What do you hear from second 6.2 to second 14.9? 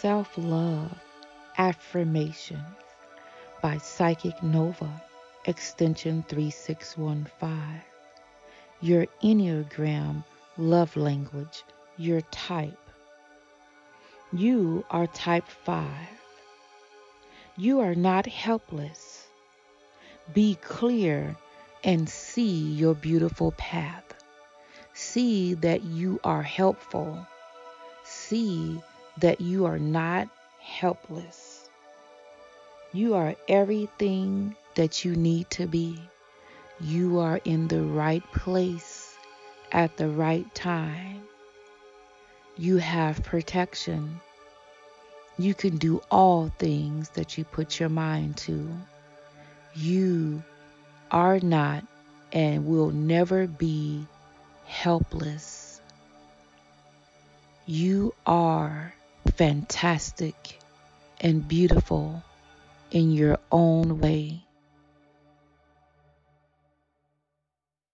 3615. Your Enneagram Love Language, your type. You